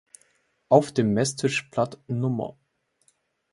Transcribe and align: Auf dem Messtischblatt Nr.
Auf 0.69 0.91
dem 0.91 1.13
Messtischblatt 1.13 1.99
Nr. 2.07 2.57